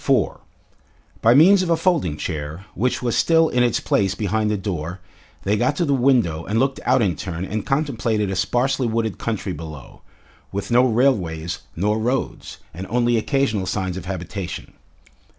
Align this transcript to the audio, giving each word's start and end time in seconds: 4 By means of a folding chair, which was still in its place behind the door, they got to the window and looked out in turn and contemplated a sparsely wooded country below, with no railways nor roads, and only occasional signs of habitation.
4 0.03 0.41
By 1.21 1.35
means 1.35 1.61
of 1.61 1.69
a 1.69 1.77
folding 1.77 2.17
chair, 2.17 2.65
which 2.73 3.03
was 3.03 3.15
still 3.15 3.49
in 3.49 3.61
its 3.61 3.79
place 3.79 4.15
behind 4.15 4.49
the 4.49 4.57
door, 4.57 4.99
they 5.43 5.55
got 5.55 5.75
to 5.75 5.85
the 5.85 5.93
window 5.93 6.43
and 6.43 6.57
looked 6.57 6.79
out 6.87 7.03
in 7.03 7.15
turn 7.15 7.45
and 7.45 7.67
contemplated 7.67 8.31
a 8.31 8.35
sparsely 8.35 8.87
wooded 8.87 9.19
country 9.19 9.53
below, 9.53 10.01
with 10.51 10.71
no 10.71 10.85
railways 10.89 11.59
nor 11.75 11.99
roads, 11.99 12.57
and 12.73 12.87
only 12.89 13.15
occasional 13.15 13.67
signs 13.67 13.95
of 13.95 14.05
habitation. 14.05 14.73